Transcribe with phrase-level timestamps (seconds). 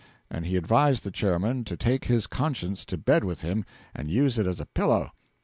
[0.31, 4.39] And he advised the Chairman to take his conscience to bed with him and use
[4.39, 5.11] it as a pillow.